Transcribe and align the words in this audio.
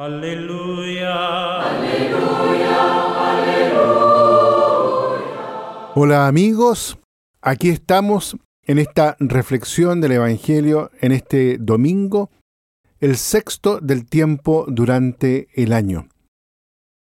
Aleluya. 0.00 1.60
Aleluya. 1.60 3.32
Aleluya. 3.32 4.68
Hola 5.96 6.28
amigos, 6.28 6.98
aquí 7.42 7.70
estamos 7.70 8.36
en 8.62 8.78
esta 8.78 9.16
reflexión 9.18 10.00
del 10.00 10.12
Evangelio 10.12 10.92
en 11.00 11.10
este 11.10 11.58
domingo, 11.58 12.30
el 13.00 13.16
sexto 13.16 13.80
del 13.80 14.06
tiempo 14.06 14.66
durante 14.68 15.48
el 15.54 15.72
año. 15.72 16.06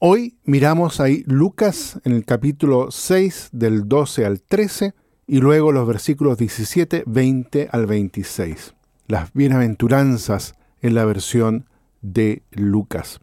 Hoy 0.00 0.36
miramos 0.42 0.98
ahí 0.98 1.22
Lucas 1.28 2.00
en 2.02 2.10
el 2.10 2.24
capítulo 2.24 2.90
6 2.90 3.50
del 3.52 3.88
12 3.88 4.26
al 4.26 4.42
13 4.42 4.94
y 5.28 5.38
luego 5.38 5.70
los 5.70 5.86
versículos 5.86 6.38
17, 6.38 7.04
20 7.06 7.68
al 7.70 7.86
26. 7.86 8.74
Las 9.06 9.32
bienaventuranzas 9.32 10.56
en 10.82 10.96
la 10.96 11.04
versión 11.04 11.66
de 12.04 12.42
Lucas, 12.52 13.20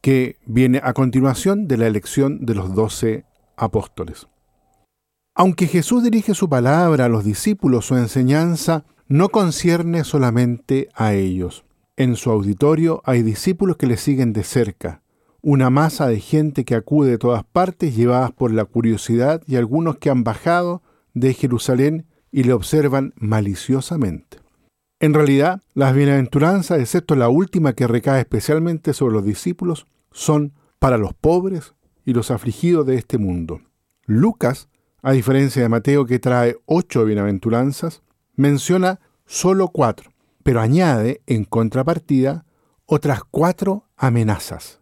que 0.00 0.36
viene 0.46 0.80
a 0.84 0.92
continuación 0.92 1.66
de 1.66 1.78
la 1.78 1.86
elección 1.86 2.44
de 2.44 2.54
los 2.54 2.74
doce 2.74 3.24
apóstoles. 3.56 4.28
Aunque 5.34 5.66
Jesús 5.66 6.02
dirige 6.02 6.34
su 6.34 6.48
palabra 6.48 7.06
a 7.06 7.08
los 7.08 7.24
discípulos, 7.24 7.86
su 7.86 7.96
enseñanza 7.96 8.84
no 9.06 9.30
concierne 9.30 10.04
solamente 10.04 10.88
a 10.94 11.14
ellos. 11.14 11.64
En 11.96 12.16
su 12.16 12.30
auditorio 12.30 13.02
hay 13.04 13.22
discípulos 13.22 13.76
que 13.76 13.86
le 13.86 13.96
siguen 13.96 14.32
de 14.32 14.44
cerca, 14.44 15.02
una 15.40 15.70
masa 15.70 16.06
de 16.06 16.20
gente 16.20 16.64
que 16.64 16.74
acude 16.74 17.12
de 17.12 17.18
todas 17.18 17.44
partes 17.44 17.96
llevadas 17.96 18.32
por 18.32 18.52
la 18.52 18.66
curiosidad 18.66 19.42
y 19.46 19.56
algunos 19.56 19.96
que 19.96 20.10
han 20.10 20.22
bajado 20.22 20.82
de 21.14 21.32
Jerusalén 21.32 22.06
y 22.30 22.42
le 22.42 22.52
observan 22.52 23.14
maliciosamente. 23.16 24.38
En 25.00 25.14
realidad, 25.14 25.62
las 25.74 25.94
bienaventuranzas, 25.94 26.80
excepto 26.80 27.14
la 27.14 27.28
última 27.28 27.72
que 27.72 27.86
recae 27.86 28.20
especialmente 28.20 28.92
sobre 28.92 29.14
los 29.14 29.24
discípulos, 29.24 29.86
son 30.10 30.52
para 30.80 30.98
los 30.98 31.14
pobres 31.14 31.74
y 32.04 32.14
los 32.14 32.32
afligidos 32.32 32.84
de 32.86 32.96
este 32.96 33.16
mundo. 33.16 33.60
Lucas, 34.06 34.68
a 35.02 35.12
diferencia 35.12 35.62
de 35.62 35.68
Mateo 35.68 36.04
que 36.04 36.18
trae 36.18 36.56
ocho 36.66 37.04
bienaventuranzas, 37.04 38.02
menciona 38.34 38.98
solo 39.24 39.68
cuatro, 39.68 40.10
pero 40.42 40.60
añade 40.60 41.20
en 41.26 41.44
contrapartida 41.44 42.44
otras 42.86 43.22
cuatro 43.22 43.84
amenazas. 43.96 44.80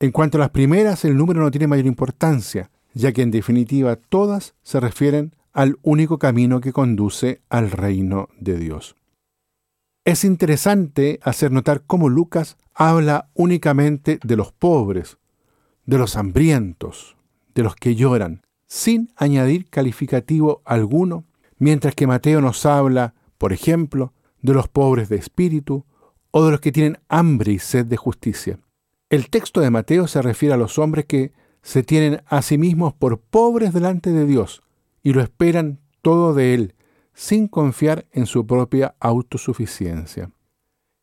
En 0.00 0.10
cuanto 0.10 0.38
a 0.38 0.40
las 0.40 0.50
primeras, 0.50 1.04
el 1.04 1.16
número 1.16 1.42
no 1.42 1.50
tiene 1.50 1.66
mayor 1.66 1.86
importancia, 1.86 2.70
ya 2.94 3.12
que 3.12 3.22
en 3.22 3.30
definitiva 3.30 3.96
todas 3.96 4.54
se 4.62 4.80
refieren 4.80 5.36
al 5.52 5.78
único 5.82 6.18
camino 6.18 6.60
que 6.60 6.72
conduce 6.72 7.42
al 7.48 7.70
reino 7.70 8.28
de 8.40 8.58
Dios. 8.58 8.97
Es 10.08 10.24
interesante 10.24 11.20
hacer 11.22 11.52
notar 11.52 11.82
cómo 11.86 12.08
Lucas 12.08 12.56
habla 12.72 13.28
únicamente 13.34 14.18
de 14.24 14.36
los 14.36 14.52
pobres, 14.52 15.18
de 15.84 15.98
los 15.98 16.16
hambrientos, 16.16 17.18
de 17.54 17.62
los 17.62 17.76
que 17.76 17.94
lloran, 17.94 18.40
sin 18.66 19.12
añadir 19.16 19.68
calificativo 19.68 20.62
alguno, 20.64 21.26
mientras 21.58 21.94
que 21.94 22.06
Mateo 22.06 22.40
nos 22.40 22.64
habla, 22.64 23.12
por 23.36 23.52
ejemplo, 23.52 24.14
de 24.40 24.54
los 24.54 24.66
pobres 24.66 25.10
de 25.10 25.16
espíritu 25.16 25.84
o 26.30 26.42
de 26.42 26.52
los 26.52 26.60
que 26.60 26.72
tienen 26.72 27.00
hambre 27.10 27.52
y 27.52 27.58
sed 27.58 27.84
de 27.84 27.98
justicia. 27.98 28.58
El 29.10 29.28
texto 29.28 29.60
de 29.60 29.68
Mateo 29.68 30.06
se 30.06 30.22
refiere 30.22 30.54
a 30.54 30.58
los 30.58 30.78
hombres 30.78 31.04
que 31.04 31.32
se 31.60 31.82
tienen 31.82 32.22
a 32.24 32.40
sí 32.40 32.56
mismos 32.56 32.94
por 32.94 33.20
pobres 33.20 33.74
delante 33.74 34.10
de 34.10 34.24
Dios 34.24 34.62
y 35.02 35.12
lo 35.12 35.20
esperan 35.20 35.80
todo 36.00 36.32
de 36.32 36.54
Él, 36.54 36.74
sin 37.18 37.48
confiar 37.48 38.06
en 38.12 38.26
su 38.26 38.46
propia 38.46 38.94
autosuficiencia. 39.00 40.30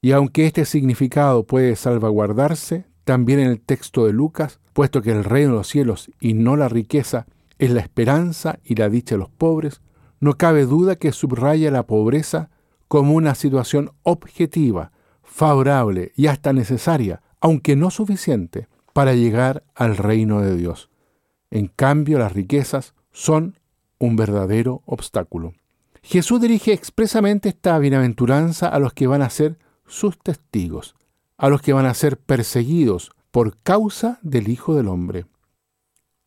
Y 0.02 0.14
aunque 0.14 0.46
este 0.46 0.64
significado 0.64 1.46
puede 1.46 1.76
salvaguardarse, 1.76 2.86
también 3.04 3.40
en 3.40 3.48
el 3.48 3.60
texto 3.60 4.06
de 4.06 4.14
Lucas, 4.14 4.62
puesto 4.72 5.02
que 5.02 5.12
el 5.12 5.26
reino 5.26 5.50
de 5.52 5.58
los 5.58 5.68
cielos 5.68 6.10
y 6.22 6.34
no 6.34 6.56
la 6.56 6.70
riqueza 6.70 7.28
es 7.60 7.72
la 7.72 7.82
esperanza 7.82 8.60
y 8.64 8.76
la 8.76 8.88
dicha 8.88 9.16
de 9.16 9.20
los 9.20 9.30
pobres, 9.30 9.82
no 10.22 10.38
cabe 10.38 10.66
duda 10.66 10.96
que 10.96 11.12
subraya 11.12 11.70
la 11.70 11.86
pobreza 11.86 12.50
como 12.88 13.14
una 13.14 13.36
situación 13.36 13.92
objetiva, 14.04 14.94
favorable 15.22 16.14
y 16.16 16.28
hasta 16.28 16.54
necesaria, 16.54 17.24
aunque 17.42 17.76
no 17.76 17.92
suficiente, 17.92 18.70
para 18.94 19.16
llegar 19.16 19.64
al 19.76 19.98
reino 19.98 20.40
de 20.40 20.56
Dios. 20.56 20.90
En 21.52 21.68
cambio, 21.68 22.20
las 22.20 22.32
riquezas 22.32 22.94
son 23.12 23.60
un 24.00 24.16
verdadero 24.16 24.82
obstáculo. 24.86 25.56
Jesús 26.08 26.40
dirige 26.40 26.72
expresamente 26.72 27.50
esta 27.50 27.80
bienaventuranza 27.80 28.70
a 28.70 28.78
los 28.78 28.94
que 28.94 29.08
van 29.08 29.24
a 29.24 29.30
ser 29.32 29.58
sus 29.88 30.20
testigos, 30.20 30.96
a 31.36 31.50
los 31.50 31.64
que 31.64 31.74
van 31.74 31.88
a 31.88 31.96
ser 31.96 32.20
perseguidos 32.20 33.10
por 33.32 33.58
causa 33.64 34.20
del 34.22 34.48
Hijo 34.50 34.76
del 34.76 34.88
Hombre. 34.88 35.26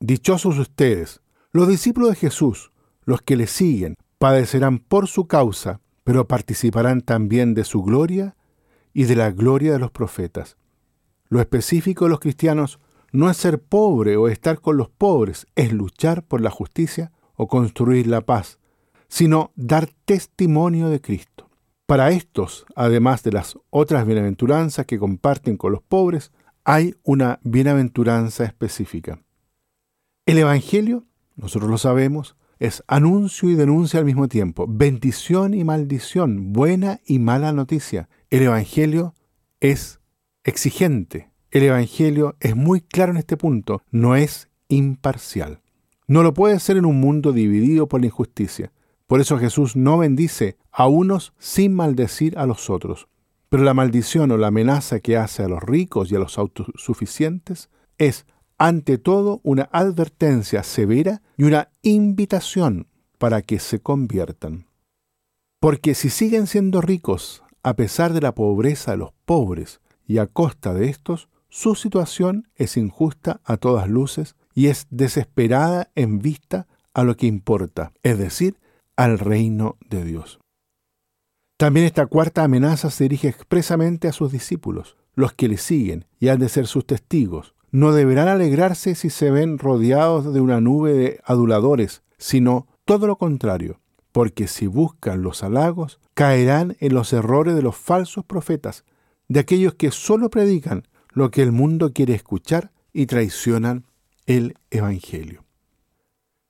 Dichosos 0.01 0.59
ustedes, 0.59 1.21
los 1.53 1.69
discípulos 1.69 2.11
de 2.11 2.17
Jesús, 2.17 2.73
los 3.05 3.23
que 3.23 3.37
le 3.37 3.47
siguen, 3.47 3.95
padecerán 4.19 4.81
por 4.81 5.07
su 5.07 5.29
causa, 5.29 5.81
pero 6.03 6.27
participarán 6.27 7.01
también 7.01 7.55
de 7.55 7.63
su 7.63 7.85
gloria 7.85 8.35
y 8.93 9.05
de 9.05 9.15
la 9.15 9.31
gloria 9.31 9.75
de 9.75 9.79
los 9.79 9.93
profetas. 9.93 10.57
Lo 11.29 11.41
específico 11.41 12.07
de 12.07 12.11
los 12.11 12.19
cristianos 12.19 12.81
no 13.13 13.31
es 13.31 13.37
ser 13.37 13.63
pobre 13.63 14.17
o 14.17 14.27
estar 14.27 14.61
con 14.61 14.77
los 14.77 14.89
pobres, 14.89 15.47
es 15.55 15.73
luchar 15.73 16.25
por 16.25 16.41
la 16.41 16.51
justicia 16.51 17.13
o 17.37 17.47
construir 17.47 18.09
la 18.09 18.23
paz, 18.23 18.59
sino 19.09 19.53
dar 19.57 19.89
testimonio 20.05 20.89
de 20.89 21.01
Cristo. 21.01 21.49
Para 21.87 22.11
estos, 22.11 22.67
además 22.77 23.23
de 23.23 23.33
las 23.33 23.59
otras 23.71 24.07
bienaventuranzas 24.07 24.85
que 24.87 24.99
comparten 24.99 25.57
con 25.57 25.73
los 25.73 25.83
pobres, 25.83 26.33
hay 26.65 26.95
una 27.03 27.41
bienaventuranza 27.43 28.45
específica. 28.45 29.23
El 30.27 30.37
Evangelio, 30.37 31.07
nosotros 31.35 31.71
lo 31.71 31.79
sabemos, 31.79 32.37
es 32.59 32.85
anuncio 32.87 33.49
y 33.49 33.55
denuncia 33.55 34.01
al 34.01 34.05
mismo 34.05 34.29
tiempo, 34.29 34.67
bendición 34.69 35.55
y 35.55 35.65
maldición, 35.65 36.53
buena 36.53 37.01
y 37.07 37.19
mala 37.19 37.53
noticia. 37.53 38.09
El 38.29 38.43
Evangelio 38.43 39.15
es 39.61 40.01
exigente. 40.45 41.31
El 41.51 41.63
Evangelio 41.63 42.37
es 42.41 42.55
muy 42.55 42.83
claro 42.83 43.13
en 43.13 43.19
este 43.19 43.39
punto, 43.39 43.83
no 43.91 44.17
es 44.17 44.51
imparcial. 44.69 45.63
No 46.07 46.23
lo 46.23 46.35
puede 46.35 46.61
ser 46.61 46.77
en 46.77 46.85
un 46.85 47.01
mundo 47.01 47.33
dividido 47.33 47.89
por 47.89 48.01
la 48.01 48.07
injusticia. 48.07 48.73
Por 49.09 49.23
eso 49.23 49.39
Jesús 49.39 49.75
no 49.75 49.97
bendice 49.99 50.59
a 50.71 50.87
unos 50.87 51.33
sin 51.39 51.75
maldecir 51.75 52.39
a 52.39 52.45
los 52.47 52.69
otros. 52.69 53.09
Pero 53.49 53.65
la 53.65 53.73
maldición 53.73 54.31
o 54.31 54.37
la 54.37 54.49
amenaza 54.49 55.01
que 55.01 55.17
hace 55.17 55.43
a 55.43 55.49
los 55.49 55.63
ricos 55.63 56.13
y 56.13 56.17
a 56.17 56.19
los 56.19 56.37
autosuficientes 56.37 57.71
es, 57.97 58.27
ante 58.59 58.99
todo, 58.99 59.41
una 59.43 59.71
advertencia 59.73 60.63
severa 60.63 61.23
y 61.39 61.45
una 61.45 61.71
invitación 61.81 62.87
para 63.17 63.41
que 63.41 63.59
se 63.59 63.81
conviertan. 63.81 64.67
Porque 65.59 65.95
si 65.95 66.11
siguen 66.11 66.47
siendo 66.47 66.83
ricos 66.83 67.43
a 67.63 67.75
pesar 67.77 68.13
de 68.13 68.21
la 68.21 68.35
pobreza 68.35 68.91
de 68.91 68.99
los 68.99 69.13
pobres 69.25 69.81
y 70.07 70.19
a 70.19 70.27
costa 70.27 70.75
de 70.75 70.91
estos, 70.91 71.31
su 71.49 71.75
situación 71.75 72.47
es 72.57 72.77
injusta 72.77 73.41
a 73.45 73.57
todas 73.57 73.89
luces 73.89 74.37
y 74.55 74.67
es 74.67 74.87
desesperada 74.91 75.91
en 75.95 76.19
vista 76.19 76.67
a 76.93 77.05
lo 77.05 77.17
que 77.17 77.27
importa, 77.27 77.93
es 78.03 78.19
decir, 78.19 78.59
al 78.99 79.21
reino 79.21 79.77
de 79.89 80.05
Dios. 80.05 80.41
También 81.57 81.87
esta 81.87 82.07
cuarta 82.07 82.43
amenaza 82.43 82.91
se 82.91 83.05
dirige 83.05 83.29
expresamente 83.29 84.09
a 84.09 84.13
sus 84.13 84.33
discípulos, 84.33 84.97
los 85.15 85.33
que 85.33 85.47
le 85.47 85.57
siguen 85.57 86.07
y 86.19 86.29
han 86.29 86.41
de 86.41 86.49
ser 86.49 86.67
sus 86.67 86.85
testigos. 86.85 87.55
No 87.71 87.93
deberán 87.93 88.27
alegrarse 88.27 88.97
si 88.97 89.09
se 89.09 89.31
ven 89.31 89.59
rodeados 89.59 90.35
de 90.35 90.41
una 90.41 90.61
nube 90.61 90.95
de 90.95 91.21
aduladores, 91.25 92.03
sino 92.19 92.67
todo 92.85 93.07
lo 93.07 93.17
contrario, 93.17 93.81
porque 94.11 94.49
si 94.49 94.67
buscan 94.67 95.23
los 95.23 95.45
halagos, 95.45 96.01
caerán 96.15 96.77
en 96.81 96.93
los 96.93 97.13
errores 97.13 97.55
de 97.55 97.63
los 97.63 97.77
falsos 97.77 98.25
profetas, 98.25 98.85
de 99.29 99.39
aquellos 99.39 99.75
que 99.75 99.93
solo 99.93 100.29
predican 100.29 100.89
lo 101.13 101.31
que 101.31 101.43
el 101.43 101.53
mundo 101.53 101.93
quiere 101.93 102.15
escuchar 102.15 102.73
y 102.93 103.07
traicionan 103.07 103.87
el 104.27 104.55
Evangelio. 104.71 105.48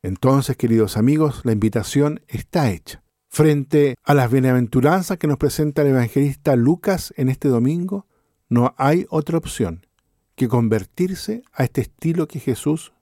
Entonces, 0.03 0.57
queridos 0.57 0.97
amigos, 0.97 1.41
la 1.45 1.53
invitación 1.53 2.21
está 2.29 2.71
hecha. 2.71 3.03
Frente 3.29 3.97
a 4.05 4.15
las 4.15 4.31
bienaventuranzas 4.31 5.19
que 5.19 5.27
nos 5.27 5.37
presenta 5.37 5.83
el 5.83 5.89
evangelista 5.89 6.57
Lucas 6.57 7.13
en 7.17 7.29
este 7.29 7.49
domingo, 7.49 8.07
no 8.49 8.75
hay 8.79 9.07
otra 9.11 9.39
opción 9.39 9.87
que 10.35 10.49
convertirse 10.49 11.43
a 11.53 11.65
este 11.65 11.83
estilo 11.83 12.29
que 12.29 12.41
Jesús 12.41 12.93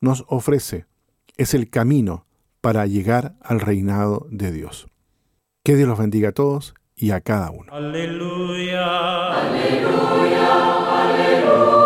nos 0.00 0.24
ofrece. 0.28 0.86
Es 1.36 1.52
el 1.52 1.68
camino 1.68 2.26
para 2.60 2.86
llegar 2.86 3.34
al 3.42 3.60
reinado 3.60 4.26
de 4.30 4.52
Dios. 4.52 4.86
Que 5.64 5.76
Dios 5.76 5.88
los 5.88 5.98
bendiga 5.98 6.30
a 6.30 6.32
todos 6.32 6.74
y 6.96 7.10
a 7.10 7.20
cada 7.20 7.50
uno. 7.50 7.72
Aleluya. 7.72 9.32
Aleluya. 9.32 11.02
Aleluya. 11.02 11.83